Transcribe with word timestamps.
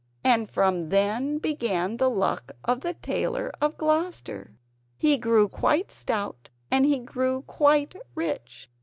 And 0.23 0.49
from 0.49 0.89
then 0.89 1.37
began 1.37 1.97
the 1.97 2.09
luck 2.09 2.53
of 2.65 2.81
the 2.81 2.95
Tailor 2.95 3.51
of 3.61 3.77
Gloucester; 3.77 4.57
he 4.97 5.19
grew 5.19 5.47
quite 5.47 5.91
stout, 5.91 6.49
and 6.71 6.87
he 6.87 6.97
grew 6.97 7.43
quite 7.43 7.93
rich. 8.15 8.67